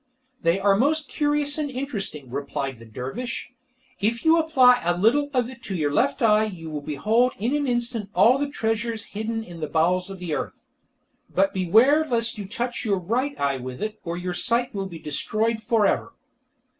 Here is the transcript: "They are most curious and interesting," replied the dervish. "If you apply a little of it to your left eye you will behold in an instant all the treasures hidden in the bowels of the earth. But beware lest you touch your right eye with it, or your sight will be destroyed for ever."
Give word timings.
"They 0.41 0.57
are 0.59 0.75
most 0.75 1.07
curious 1.09 1.59
and 1.59 1.69
interesting," 1.69 2.31
replied 2.31 2.79
the 2.79 2.87
dervish. 2.87 3.51
"If 3.99 4.25
you 4.25 4.39
apply 4.39 4.81
a 4.81 4.97
little 4.97 5.29
of 5.31 5.47
it 5.47 5.61
to 5.65 5.75
your 5.75 5.91
left 5.91 6.23
eye 6.23 6.45
you 6.45 6.71
will 6.71 6.81
behold 6.81 7.33
in 7.37 7.55
an 7.55 7.67
instant 7.67 8.09
all 8.15 8.39
the 8.39 8.49
treasures 8.49 9.03
hidden 9.13 9.43
in 9.43 9.59
the 9.59 9.67
bowels 9.69 10.09
of 10.09 10.17
the 10.17 10.33
earth. 10.33 10.65
But 11.31 11.53
beware 11.53 12.03
lest 12.03 12.39
you 12.39 12.47
touch 12.47 12.83
your 12.83 12.97
right 12.97 13.39
eye 13.39 13.57
with 13.57 13.79
it, 13.83 13.99
or 14.03 14.17
your 14.17 14.33
sight 14.33 14.73
will 14.73 14.87
be 14.87 14.97
destroyed 14.97 15.61
for 15.61 15.85
ever." 15.85 16.11